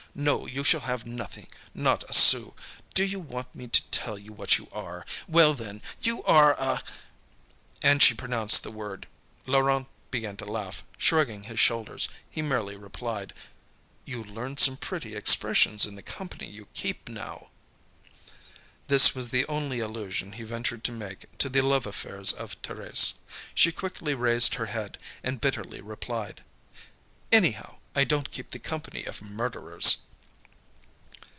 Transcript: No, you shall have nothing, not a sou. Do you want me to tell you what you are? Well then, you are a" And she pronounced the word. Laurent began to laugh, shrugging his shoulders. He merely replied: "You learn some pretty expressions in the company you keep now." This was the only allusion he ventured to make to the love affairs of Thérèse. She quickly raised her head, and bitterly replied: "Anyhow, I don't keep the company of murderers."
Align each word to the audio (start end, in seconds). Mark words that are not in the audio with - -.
No, 0.13 0.45
you 0.45 0.65
shall 0.65 0.81
have 0.81 1.05
nothing, 1.05 1.47
not 1.73 2.03
a 2.09 2.13
sou. 2.13 2.51
Do 2.93 3.05
you 3.05 3.17
want 3.21 3.55
me 3.55 3.69
to 3.69 3.81
tell 3.91 4.19
you 4.19 4.33
what 4.33 4.57
you 4.57 4.67
are? 4.73 5.05
Well 5.25 5.53
then, 5.53 5.81
you 6.01 6.21
are 6.25 6.51
a" 6.59 6.83
And 7.81 8.03
she 8.03 8.13
pronounced 8.13 8.61
the 8.63 8.71
word. 8.71 9.07
Laurent 9.45 9.87
began 10.11 10.35
to 10.35 10.45
laugh, 10.45 10.83
shrugging 10.97 11.43
his 11.45 11.61
shoulders. 11.61 12.09
He 12.29 12.41
merely 12.41 12.75
replied: 12.75 13.31
"You 14.03 14.21
learn 14.21 14.57
some 14.57 14.75
pretty 14.75 15.15
expressions 15.15 15.85
in 15.85 15.95
the 15.95 16.03
company 16.03 16.49
you 16.51 16.67
keep 16.73 17.07
now." 17.07 17.49
This 18.89 19.15
was 19.15 19.29
the 19.29 19.45
only 19.45 19.79
allusion 19.79 20.33
he 20.33 20.43
ventured 20.43 20.83
to 20.83 20.91
make 20.91 21.25
to 21.37 21.47
the 21.47 21.61
love 21.61 21.85
affairs 21.85 22.33
of 22.33 22.61
Thérèse. 22.61 23.13
She 23.55 23.71
quickly 23.71 24.13
raised 24.13 24.55
her 24.55 24.65
head, 24.65 24.97
and 25.23 25.39
bitterly 25.39 25.79
replied: 25.79 26.43
"Anyhow, 27.31 27.77
I 27.95 28.03
don't 28.05 28.31
keep 28.31 28.51
the 28.51 28.59
company 28.59 29.03
of 29.05 29.21
murderers." 29.21 29.97